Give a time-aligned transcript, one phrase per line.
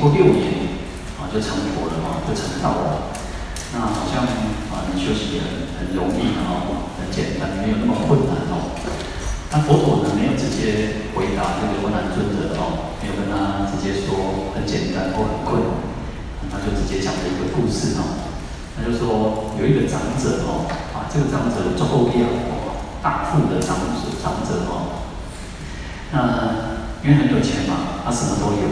[0.00, 0.78] 过六年，
[1.18, 3.16] 啊，就成佛了嘛，就成道了。
[3.74, 4.24] 那好像
[4.72, 8.76] 啊，你修行也很很容易哦，很简单，没有那么困难哦。
[9.50, 18.26] 那佛陀呢，没有直接回答这个阿难尊者哦，没有跟他直接说很简单或很困难，他就直接讲了一个故事哦。
[18.76, 25.00] 他就说有一个长者哦，啊，这个长者做后业哦，大富的长者长者哦。
[26.12, 26.20] 那
[27.02, 28.68] 因为很有钱嘛，他什么都有，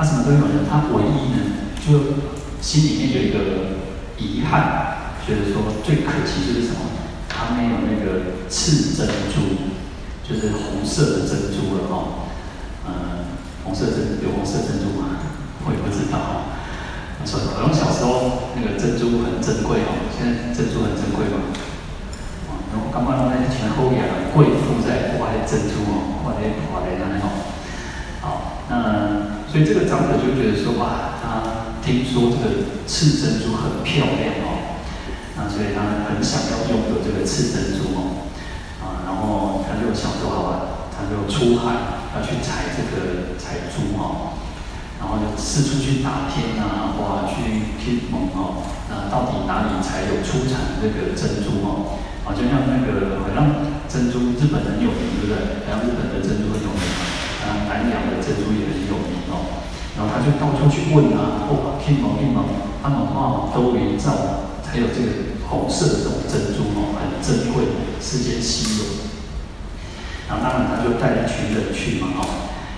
[0.00, 2.24] 他什么都有呢，他唯一呢，就
[2.62, 3.80] 心里面有一个。
[4.20, 6.92] 遗憾，觉得说最可惜就是什么？
[7.26, 9.72] 他没有那个赤珍珠，
[10.20, 12.28] 就是红色的珍珠了哦。
[12.84, 12.92] 嗯，
[13.64, 15.24] 红色珍有红色珍珠吗？
[15.64, 16.52] 我也不知道。
[17.24, 21.48] 说好像小时候那个珍珠很珍贵哦，现在珍珠很珍贵吗？
[22.72, 24.04] 然后刚刚那些前后眼
[24.36, 26.44] 贵妇在挖的珍珠哦，挖的
[26.76, 27.24] 挖的那种。
[28.20, 29.09] 好，那
[29.50, 31.60] 所以这个长者就觉得说哇，他。
[31.80, 34.84] 听说这个赤珍珠很漂亮哦，
[35.34, 35.80] 那所以他
[36.12, 38.28] 很想要拥有这个赤珍珠哦，
[38.84, 44.36] 啊，然后他就想说好吧，他就出海要去采这个采珠哦，
[45.00, 48.60] 然后就四处去打听啊，哇，去去蒙哦，
[48.92, 51.96] 那到底哪里才有出产这个珍珠哦？
[52.28, 55.64] 啊，就像那个好像珍珠日本很有名，对不对？
[55.64, 56.84] 好像日本的珍珠很有名，
[57.70, 59.62] 南洋的珍珠也很有名哦。
[59.94, 62.42] 然后他就到处去问啊，哦，天毛地毛，
[62.82, 67.62] 他们画都云照，才有这个红色的这种珍珠哦，很珍贵，
[68.00, 68.84] 世间稀有。
[70.26, 72.22] 然后当然他就带了一群人去嘛，哦，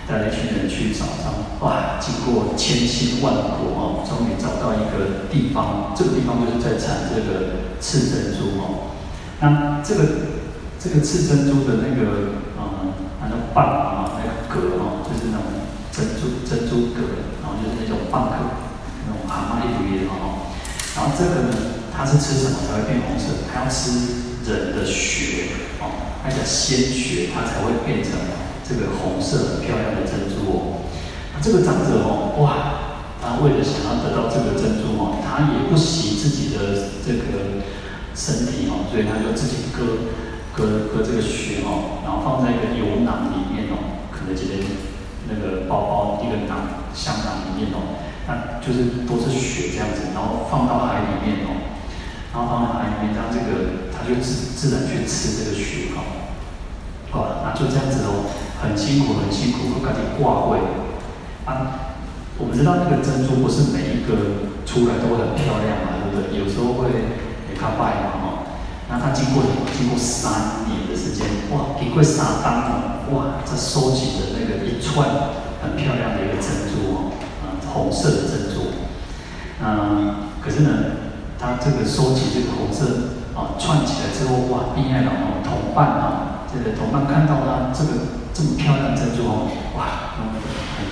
[0.09, 8.97] 带了一群人去找，然后哇，经过千辛万苦哦，终于找到一个地方，这个地方就是在产这个赤珍珠哦。
[9.39, 10.03] 那这个
[10.81, 15.47] 这个赤珍珠的那个嗯，那个蚌啊，那个蛤哦，就是那种。
[15.93, 17.05] 珍珠珍珠蛤，
[17.44, 18.65] 然后就是那种蚌壳，
[19.05, 20.49] 那种蛤蟆一堆的哦。
[20.97, 23.44] 然后这个呢，它是吃什么才会变红色？
[23.53, 25.53] 它要吃人的血
[25.84, 28.16] 哦，它叫鲜血，它才会变成
[28.65, 30.89] 这个红色很漂亮的珍珠哦。
[31.37, 37.60] 那这个长者哦，哇，他为了想要得到这个珍珠哦，他也不惜自己的这个
[38.16, 40.09] 身体哦，所以他就自己割
[40.53, 44.61] 割割这个血哦，然后放在一个油囊里面哦，可能今天。
[45.31, 47.95] 那个包包一个囊香囊里面哦，
[48.27, 51.79] 那就是都是血这样子，然后放到海里面哦，
[52.35, 56.03] 然后放到海里面，让这个它就自自然去吃这个血哦，
[57.15, 60.59] 哇，那就这样子哦，很辛苦很辛苦，赶紧挂会
[61.47, 61.95] 啊。
[62.37, 66.34] 我们知道那个珍珠不是每一个出来都会很漂亮嘛，对不对？
[66.34, 66.91] 有时候会
[67.47, 68.41] 给它败嘛，哦。
[68.92, 69.64] 那他经过什么？
[69.72, 75.32] 经过三年的时间，哇，经过三当哦，哇，这收集的那个一串
[75.64, 78.84] 很漂亮的一个珍珠哦，啊，红色的珍珠，
[79.64, 81.08] 嗯，可是呢，
[81.41, 90.84] 他这个收集这个红色啊串起来之后，哇，厉害了哦，同伴啊，这个同伴看到他这个这么漂亮珍珠哦，哇，很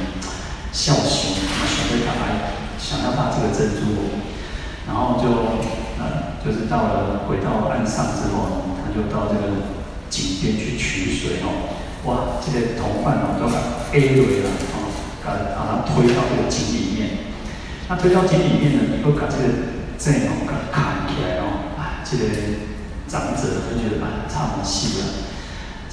[0.72, 1.36] 孝顺，
[1.68, 4.24] 想要他来，想要他这个珍珠哦，
[4.88, 5.60] 然后就。
[6.44, 9.60] 就是到了回到岸上之后，他就到这个
[10.08, 11.76] 井边去取水哦。
[12.08, 13.60] 哇，这个同伴哦都把
[13.92, 14.88] A 雷了哦，
[15.20, 17.28] 把把他推到这个井里面。
[17.88, 19.68] 那推到井里面呢，又把这个
[20.00, 21.76] 这哦给砍起来哦。
[21.76, 22.24] 啊，这个
[23.06, 25.28] 长者就觉得啊，差不细了。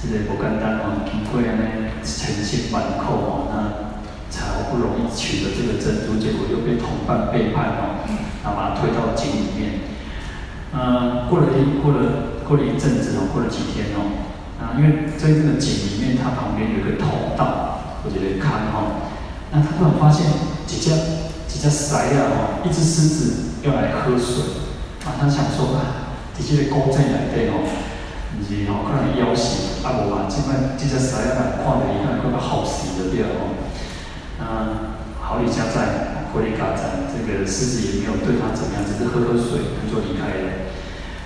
[0.00, 3.92] 这个不简单哦，经过安尼千辛万苦哦，那
[4.32, 8.00] 才好不容易取得这个珍珠，结果又被同伴背叛哦，
[8.42, 9.97] 然后把他推到井里面。
[10.70, 14.20] 呃，过了一过了过了一阵子哦，过了几天哦，
[14.60, 19.08] 啊，因为在这个井里面，它旁边有个通道，或者有个坑哦，
[19.50, 20.28] 那他突然发现
[20.66, 20.92] 几只
[21.48, 24.68] 几只狮啊哦，一只狮子要来喝水，
[25.08, 27.64] 啊，他想说啊，这些古井内底哦，
[28.44, 33.56] 是哦，可能要死，啊无嘛，这摆这只狮啊来看到伊，可能会好死的掉哦，
[34.38, 36.17] 啊，好李家在。
[36.38, 40.70] 回力嘎赞，这个狮子也没有对他怎么样，只是喝喝水，他就离开了。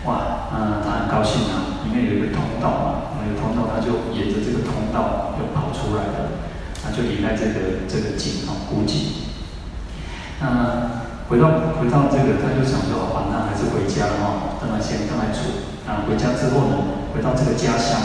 [0.09, 6.41] 哇，嗯，他很高兴啊，里面有一个通道嘛，有个通道，他就沿着这个通道又跑出来了，
[6.81, 9.29] 他就离开这个这个井啊，古井。
[10.41, 15.69] 那回到回到这个，他就想说，好吧，那还是回家哈，当然先跟他处。
[15.85, 18.01] 那回家之后呢，回到这个家乡，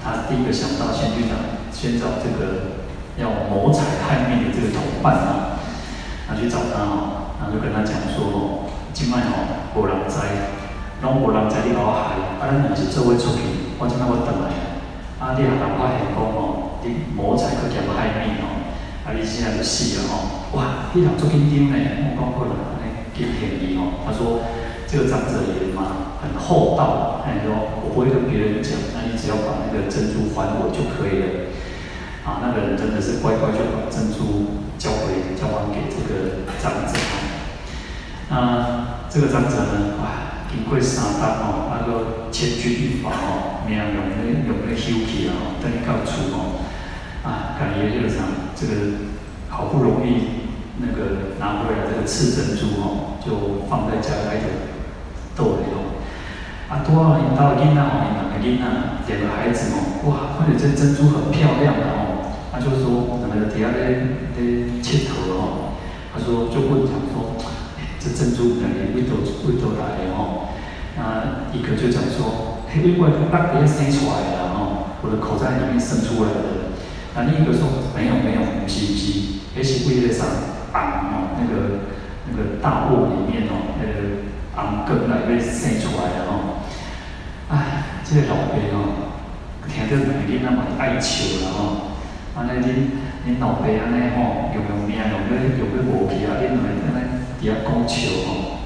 [0.00, 1.36] 他第一个想到先去找，
[1.68, 2.80] 先找这个
[3.20, 5.55] 要谋财害命的这个同伴啊。
[6.26, 10.18] 他去找他哦，然后就跟他讲说哦，今晚哦，无人知，
[11.02, 14.50] 拢无人知你给我害，啊，咱两个是做伙出去，我今仔我倒来，
[15.22, 18.74] 啊，你还发现讲哦，你谋财去兼害命哦，
[19.06, 21.78] 啊，你现在就死了哦，哇，你人做紧张呢，
[22.10, 24.02] 我讲过了，安尼几便宜哦。
[24.02, 24.42] 他说
[24.88, 31.26] 这个长者也嘛很厚道，他说我不会跟别人讲，那你只要把那个珍珠还我就可以了。
[32.26, 36.98] 啊，那个人真的是乖乖就把珍珠交回交还给这个长者。
[38.28, 40.26] 啊，这个长者呢，哇。
[40.48, 46.64] 经过三单哦，那个千钧一发哦，命用咧用咧休息哦，等于到厝哦，
[47.26, 48.24] 啊，感觉就是讲
[48.54, 48.72] 这个
[49.50, 50.48] 好不容易
[50.78, 54.48] 那个拿回来这个赤珍珠哦，就放在家里头
[55.36, 56.00] 逗留哦。
[56.70, 58.64] 啊，多少，引到囡仔哦，两个囡仔，
[59.12, 63.05] 两个孩子哦，哇，发现这珍珠很漂亮哦，他就说，
[63.38, 64.02] 个底下咧
[64.36, 65.76] 咧切头哦，
[66.12, 67.36] 他说就问讲说。
[67.98, 69.18] 这珍珠两年未都
[69.48, 70.54] 未都来的哦，
[70.94, 76.70] 那一个就讲说，嘿，因为它当年生出来的哦，我的口袋里面生出来的。
[77.16, 77.66] 那另一个说，
[77.96, 80.24] 没有没有，不是不是，那是为了上？
[80.72, 81.82] 昂哦，那个
[82.30, 84.22] 那个大锅里面哦，那个
[84.54, 86.62] 昂根来被生出来的哦。
[87.50, 89.10] 哎，这个老爸哦，
[89.66, 91.90] 听到两个那么哀求了哦，
[92.36, 97.26] 啊，那恁恁老爸安尼吼，用用命用个用个武器啊，恁两个安尼。
[97.40, 98.62] 底下供求哦，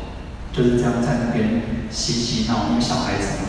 [0.53, 3.49] 就是这样在那边嬉戏闹，因为小孩子嘛。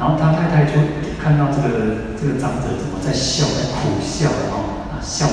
[0.00, 0.80] 然后他太太就
[1.22, 5.28] 看到这个这个长者怎么在笑，在苦笑哦，啊笑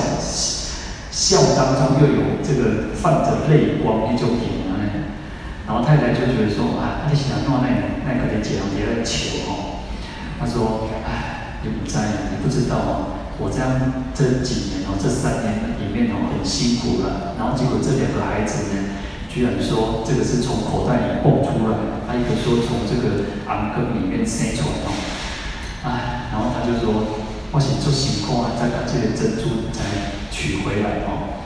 [1.10, 4.76] 笑当中又有这个泛着泪光那种眼啊。
[5.66, 7.68] 然后太太就觉得说啊，你想弄那
[8.04, 9.80] 那个的姐姐在求哦。
[10.38, 13.21] 他说哎，你不在，你不知道哦。
[13.40, 13.80] 我这样
[14.14, 17.34] 这几年哦，这三年里面哦，很辛苦了。
[17.38, 21.74] 然后结果这两个孩子呢，居然说这个是从口袋里蹦出来，
[22.06, 24.92] 他一个说从这个安根里面生出来哦。
[25.82, 26.92] 哎，然后他就说，
[27.50, 29.80] 我想做情况啊，再把这个珍珠再
[30.30, 31.42] 取回来哦。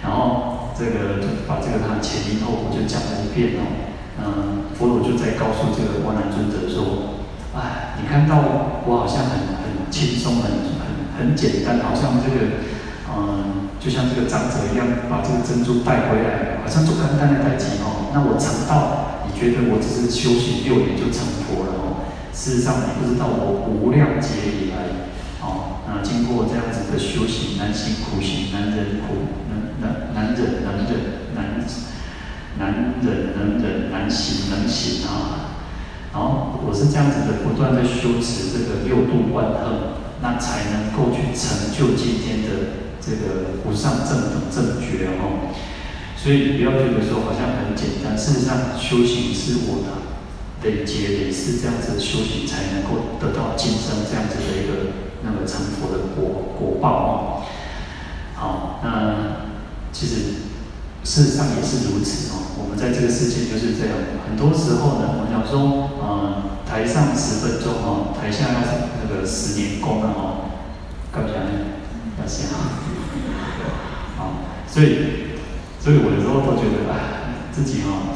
[0.00, 3.90] 然后这个就把这个他前因后果就讲了一遍哦。
[4.22, 7.20] 嗯，佛陀就在告诉这个阿难尊者说，
[7.52, 8.38] 哎，你看到
[8.86, 10.77] 我好像很很轻松很。
[11.18, 12.62] 很简单，好像这个，
[13.10, 18.14] 嗯，就像这个长者一样，把这个珍珠带回来，好像做简单的代志哦。
[18.14, 22.06] 那我成道，你觉得我只是修行六年就成佛了哦？
[22.32, 25.10] 事实上，你不知道我无量劫以来，
[25.42, 31.66] 哦，那经过这样子的修行，难行苦行，难忍苦，难难难忍难忍，难
[32.58, 35.58] 难忍能忍，难行能行啊。
[36.12, 40.06] 然后我是这样子的，不断的修持这个六度万行。
[40.20, 42.48] 那才能够去成就今天的
[43.00, 45.54] 这个无上正等正觉哦。
[46.16, 50.02] 所以你不要觉得说好像很简单，事实上修行是我的
[50.64, 54.90] 累劫累世这样子修行才能够得到今生这样子的一个
[55.22, 57.44] 那个成佛的果果报哦。
[58.34, 59.14] 好，那
[59.92, 60.14] 其实
[61.04, 62.54] 事实上也是如此哦。
[62.58, 63.96] 我们在这个世界就是这样，
[64.28, 68.88] 很多时候呢，我们讲说，嗯，台上十分钟哦，台下要是。
[69.08, 70.52] 这个十年功，哦，
[71.10, 71.80] 干不干呢？
[72.20, 72.76] 要想啊，
[74.68, 75.32] 所以，
[75.80, 78.12] 所以我有时候都觉得，哎，自己哦，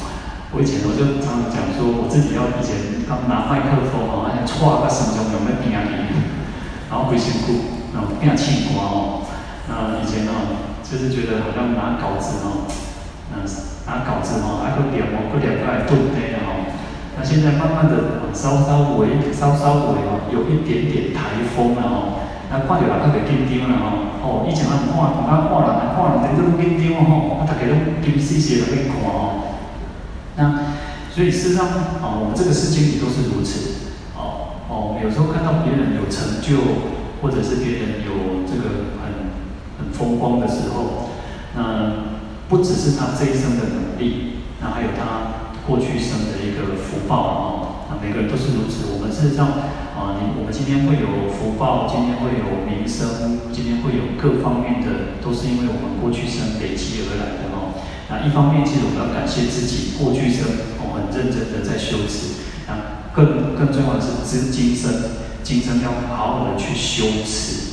[0.53, 5.97] 我以前我就常常讲说，我自己要以前刚拿麦克风哦，哎，歘个心中有没有变压力？
[6.91, 9.25] 然后会辛苦，然后变气瓜哦。
[9.73, 12.69] 那以前哦，就是觉得好像拿稿子哦，
[13.33, 13.41] 嗯，
[13.89, 16.69] 拿稿子哦，还个点哦，不点过来对不对哦？
[17.17, 21.97] 那现在慢慢的稍稍微稍稍微哦，有一点点台风了哦。
[22.53, 23.89] 那看到人特别紧张了哦。
[24.21, 27.73] 哦，以前啊，看人家看人，看人在这紧张哦，啊，大家都
[28.05, 29.49] 紧兮兮的在看哦。
[30.37, 30.77] 那
[31.09, 31.65] 所以事实上
[32.05, 33.89] 啊，我们这个世界里都是如此。
[34.13, 36.93] 哦哦，有时候看到别人有成就，
[37.25, 39.01] 或者是别人有这个
[40.03, 41.07] 风光的时候，
[41.55, 41.63] 那
[42.49, 45.39] 不只是他这一生的努力，那还有他。
[45.65, 48.91] 过去生的一个福报啊，那每个人都是如此。
[48.91, 49.47] 我们事实上
[49.95, 57.79] 啊，你我们今天会有福报，今天会有名声，今天会有各方面的，都是因为我们过去生累积而来的哦。
[58.11, 60.51] 那一方面，其实我们要感谢自己过去生
[60.83, 62.43] 哦，很认真的在修持。
[62.67, 62.75] 那
[63.15, 64.91] 更更重要的是，今今生
[65.45, 67.72] 今生要好好的去修持。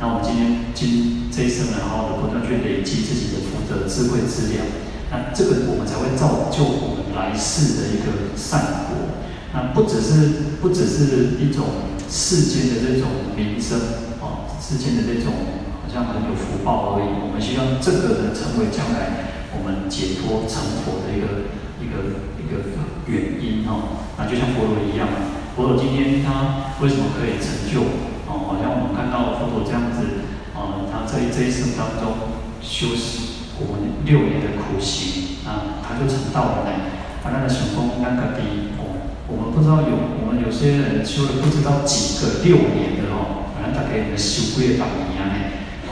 [0.00, 4.62] 那我们今天今这一生，然后的不断去累积自己的福德、智慧、资粮。
[5.10, 9.18] 那这个我们才会造就我们来世的一个善果。
[9.52, 13.74] 那不只是不只是一种世间的这种名声
[14.22, 15.34] 哦，世间的这种
[15.82, 17.18] 好像很有福报而已。
[17.26, 21.50] 我们希望这个呢，成为将来我们解脱成佛的一个
[21.82, 22.70] 一个一个
[23.10, 24.06] 原因哦。
[24.14, 25.08] 那就像佛陀一样，
[25.56, 28.07] 佛陀今天他为什么可以成就？
[28.48, 30.24] 好像我们看到佛陀这样子，
[30.56, 32.32] 哦，他在这一生当中
[32.64, 36.72] 修习我们六年的苦行，啊，他就成道了呢。
[37.20, 39.92] 啊，那个成功那个第哦，我们不知道有
[40.24, 45.36] 我们有些人修了不知道几个六年的哦，反正大概修几个百年呢，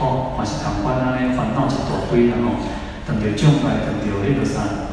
[0.01, 2.57] 哦，还是同款啊，烦恼一大堆然后，
[3.05, 4.89] 等到将来等到那个啥。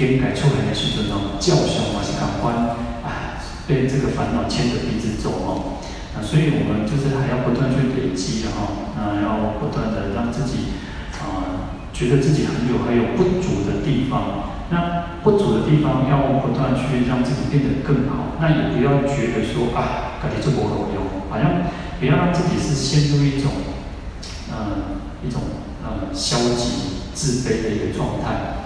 [0.00, 2.56] 境界出来的时阵哦，教训还是感官
[3.04, 3.36] 啊，
[3.68, 5.76] 被这个烦恼牵着鼻子走哦，
[6.14, 10.74] 啊，所以我们就是还要不断去累积，然后啊，要不断的让自己
[11.22, 20.98] 啊，觉得自己很有还有不足的地方，那不足的地方要不断去让自己变得更好，那也不要觉得说啊，感觉这么容易，
[21.30, 23.52] 好像不要让自己是陷入一种
[24.50, 25.42] 嗯一种
[25.84, 28.58] 嗯消极自卑的一个状态。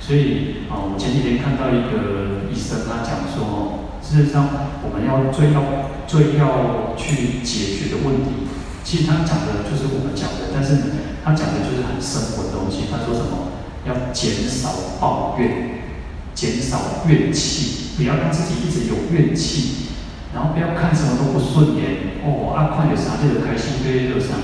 [0.00, 8.44] 所以啊，我前几天看到一个医生，他讲说，事实上我们要最要最要去解决的问题，
[8.84, 10.76] 其实他讲的就是我们讲的，但是
[11.24, 12.84] 他讲的就是很生活的东西。
[12.92, 13.48] 他说什么？
[13.88, 14.70] 要减少
[15.00, 15.80] 抱怨，
[16.34, 19.92] 减少怨气，不要让自己一直有怨气，
[20.32, 22.20] 然后不要看什么都不顺眼。
[22.24, 24.36] 哦，啊，看有啥就开心，对就啥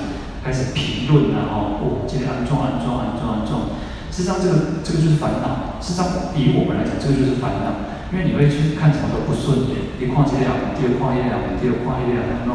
[0.43, 3.69] 开始评论，然后哦，今天安装安装安装安装。
[4.11, 5.79] 实际上，这个这个就是烦恼。
[5.81, 7.90] 实际上，以我们来讲，这个就是烦恼。
[8.11, 12.51] 因为你会去看什么都不顺眼，一看这样，第二看一样，第二看一样，那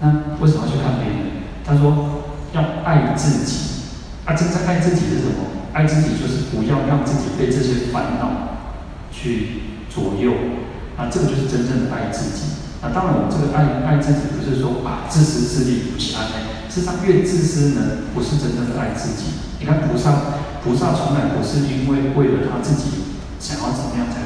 [0.00, 1.44] 那为什么要去看别人？
[1.64, 3.68] 他说要爱自己。
[4.24, 5.68] 啊，真正爱自己是什么？
[5.72, 8.56] 爱自己就是不要让自己被这些烦恼
[9.10, 10.32] 去左右。
[10.96, 12.64] 啊，这个就是真正的爱自己。
[12.80, 16.24] 啊，当然，我们这个爱爱自己，不是说啊自私自利不起爱。
[16.70, 19.24] 实际上，越自私呢，不是真正的爱自己。
[19.58, 24.19] 你看菩萨，菩萨从来不是因为为了他自己想要怎么样才，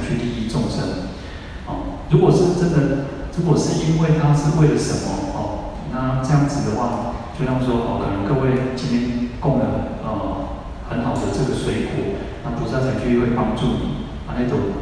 [2.15, 10.47] 如果是真的，如果是因为他是为了什么，哦，那这样子的话，就像说，哦，可能各位今天供了呃
[10.89, 14.79] 很好的这个水果，那菩萨才去会帮助你，啊，那种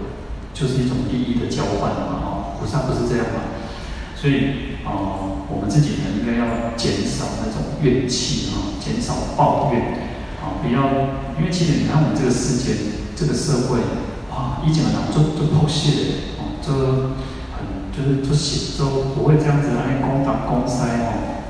[0.53, 3.57] 就是一种利益的交换嘛，哦，菩萨不是这样嘛，
[4.15, 10.05] 所以，哦，我们自己呢应该要减少那种怨气啊，减少抱怨。
[10.45, 10.85] 啊，不要，
[11.39, 12.77] 因为其实你看我们这个世界，
[13.17, 13.79] 这个社会，
[14.29, 16.03] 啊，以前人做做剖析的，
[16.42, 17.13] 哦，做
[17.53, 21.43] 很就是做写都不会这样子来攻打攻塞哦。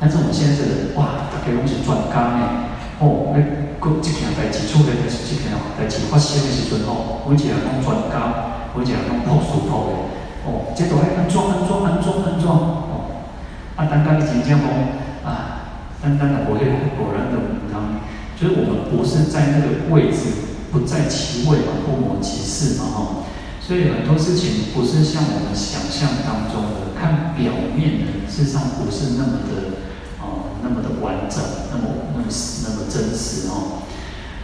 [0.00, 2.72] 但是我们现在这个人，哇，大家拢是专家呢，
[3.04, 9.92] 哦，那个这件代志出来的是这件代志发生的时阵哦，每一个拢专家，每一个拢破书破的，
[10.48, 13.28] 哦，这都爱安装安装安装安装，哦，
[13.76, 14.64] 啊，单单的真正讲，
[15.20, 15.68] 啊，
[16.00, 16.64] 单单的不会
[16.96, 18.00] 果然的唔通。
[18.40, 22.98] 所以我们不是在那个位置，不在其位嘛，不谋其事嘛，哈。
[23.60, 29.78] 所以很多事情不是像我们想象当中的，看表面的，事实上不是那么的，
[30.18, 31.38] 哦，那么的完整，
[31.70, 33.86] 那么那么那么真实哦。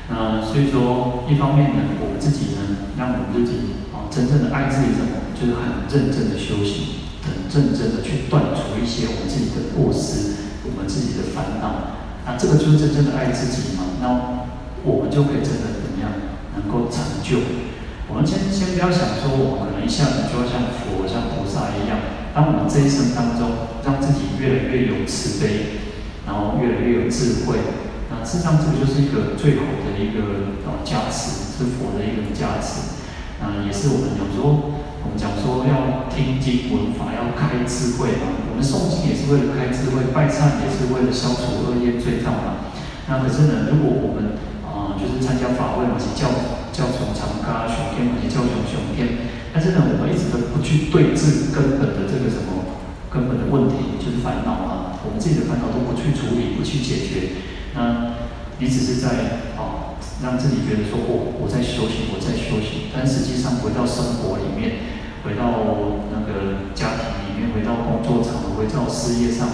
[0.08, 11.98] 那所以说，一方面呢，我们自己呢，让我们自己啊，真正的爱自己，什么，就是很认真的修行，很认真的去断除一些我们自己的过失，我们自己的烦恼。
[12.24, 13.82] 那这个就是真正的爱自己嘛？
[13.98, 14.46] 那
[14.84, 16.14] 我们就可以真的怎么样
[16.54, 17.65] 能够成就？
[18.08, 21.98] 我们先先不要想说，我们可能一下子就要像佛、像菩萨一样。
[22.30, 25.82] 当我们这一生当中，让自己越来越有慈悲，
[26.22, 27.58] 然后越来越有智慧，
[28.06, 33.02] 那事实上这个就是一个最好的一个呃加持，是佛的一个加持。
[33.42, 38.30] 那也是我们有时候我们讲说要听经闻法，要开智慧嘛。
[38.46, 42.70] 我们诵经也是为了开智慧，拜忏也是为了消除恶业罪障嘛。
[43.10, 46.28] 那可是呢，如果我们啊、就是参加法会嘛，是教
[46.76, 49.32] 教从长咖雄天嘛，是教雄雄天。
[49.48, 52.76] 但是呢，我们一直都不去对治根本的这个什么
[53.08, 55.00] 根本的问题，就是烦恼啊。
[55.00, 57.40] 我们自己的烦恼都不去处理，不去解决，
[57.72, 58.20] 那
[58.60, 62.92] 你只是在啊、让自己觉得说，我我在修行，我在修行。
[62.92, 64.84] 但实际上回到生活里面，
[65.24, 65.64] 回到
[66.12, 67.48] 那个家庭里面。
[67.56, 69.48] 回到工作场，回到事业上，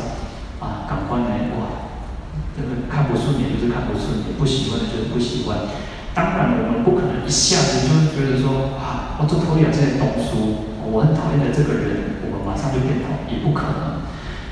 [0.58, 1.86] 啊，赶快来哇！
[2.50, 5.70] 这个看不顺眼就是看不顺眼，不喜欢的就是不喜欢。
[6.12, 14.02] 当然，我们不可能一下子就会觉得说，啊，我做头两在动书，我很讨厌的这个人，我们马上就变好，也不可能。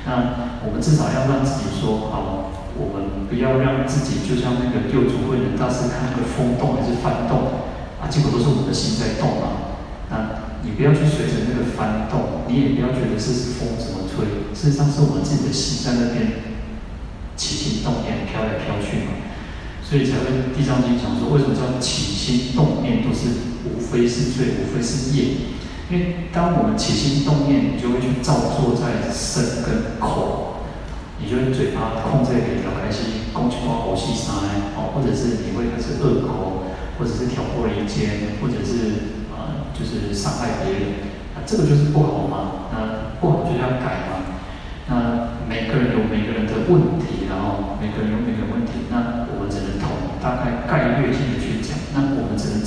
[0.05, 7.65] 那我们至少要让自己说，好，我们不要让自己就像那个六祖慧能大师看那个风动还是幡动，
[7.99, 9.77] 啊，结果都是我们的心在动啊，
[10.09, 10.15] 那。
[10.63, 16.53] 你不要去随着那个幡动，你也不要觉得这是风怎么吹，事实上是我们自己的心在那边
[17.35, 19.17] 起心动念，飘来飘去嘛。
[19.91, 23.27] 所以才会《地藏经》讲说，为什么叫起心动念都是
[23.67, 25.51] 无非是罪，无非是业？
[25.91, 30.63] 因为当我们起心动念，你就会去造作在身跟口，
[31.19, 40.83] 你就会嘴巴控制比较开心，攻击光口气上来哦，或者是你会开始恶口，或者是挑拨离间，或者是呃就是伤害别人，
[41.35, 44.39] 那这个就是不好嘛，那不好就要改嘛。
[44.87, 48.50] 那每个人有每个人的问题，然后每个人有每个人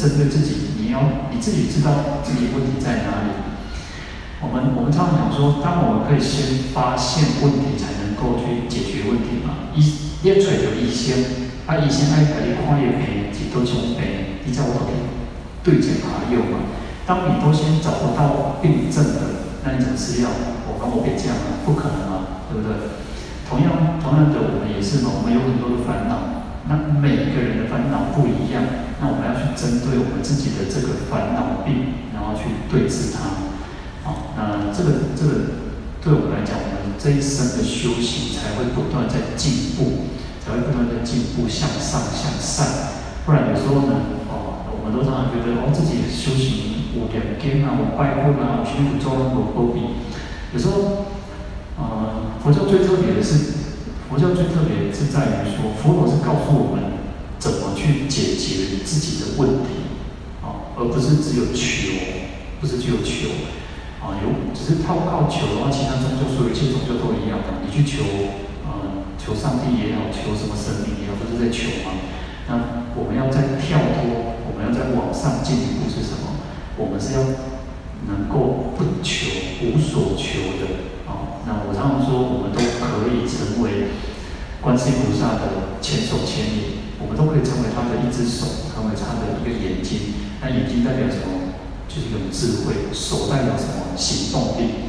[0.04, 1.00] 针对自己，你要
[1.32, 3.32] 你自己知道自己问题在哪里。
[4.44, 9.73] 我们我们常常讲说，当我们可以先发现问题，才能够去解决问题嘛。
[9.73, 9.80] 医
[10.28, 14.92] 要找到医生，啊医生爱给你看一病，几多种病，你在我头边
[15.64, 16.68] 对症下药嘛。
[17.08, 20.28] 当你都先找不到病症的，那你怎么吃药？
[20.68, 22.44] 我跟我别这样啊，不可能啊。
[22.52, 22.76] 对不对？
[23.49, 25.11] 同样，同样的，我们也是嘛。
[25.16, 28.62] 我们有很多的烦恼，那每一个人的烦恼不一样，
[29.00, 33.49] 那我们要针对我们自己的这个烦恼病，然后去对治它。
[34.04, 35.32] 好，那这个这个
[36.02, 40.11] 对我们来讲，我们这一生的修行才会不断在进步，
[40.44, 43.00] 才会不断在进步向上向善。
[43.25, 50.02] 不然有时候呢，哦，我们都常常觉得哦，自己修行五点经啊，我拜佛啊，我学佛做了多多比，
[50.52, 51.06] 有时候。
[51.76, 53.66] 呃，佛教最特别的是，
[54.08, 57.02] 佛教最特别是在于说，佛陀是告诉我们
[57.45, 59.85] 怎么去解决你自己的问题，
[60.41, 61.93] 啊，而不是只有求，
[62.59, 63.29] 不是只有求，
[64.01, 68.01] 啊，有只是靠靠求的话，其他宗教所有一切宗教都一样的，你去求，
[68.65, 71.93] 呃，求上帝也好，求什么神明也好，都是在求嘛。
[72.49, 76.41] 那我们要再跳脱，我们要再往上进一步是什么？
[76.80, 77.21] 我们是要
[78.09, 81.45] 能够不求，无所求的啊。
[81.45, 83.93] 那我常常说，我们都可以成为
[84.65, 90.32] 观世音菩萨的千手千眼，我们都可以成为他的一只手，成为他的一个眼睛。
[90.40, 91.52] 那眼睛代表什么？
[91.84, 92.88] 就是一种智慧。
[92.97, 93.93] 手代表什么？
[93.95, 94.88] 行动力。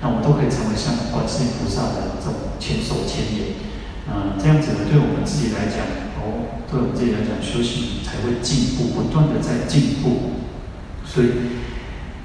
[0.00, 3.60] 那我们都可以成为像观世音菩萨的这种千手千眼。
[4.08, 5.84] 嗯，这样子呢，对我们自己来讲，
[6.16, 10.40] 哦，对我们自己来讲，修行才会进步，不断的在进步。
[11.04, 11.60] 所以，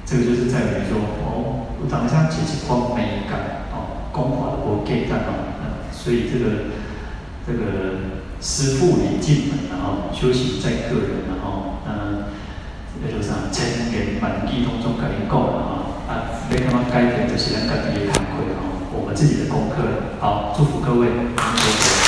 [0.07, 0.95] 这个就是在于说，
[1.27, 3.67] 哦，我当下解释光美感。
[4.15, 6.71] 功法不给他啊，所以这个
[7.45, 8.14] 这个
[8.45, 12.25] 师父领进门，然后修行在个人，然后嗯，
[13.01, 16.13] 那就是啥，千言万语当中跟你讲了啊，啊，
[16.47, 18.61] 没什么改变，就是咱家己的功课啊，
[18.93, 19.81] 我们自己的功课。
[20.19, 22.04] 好，祝福各位。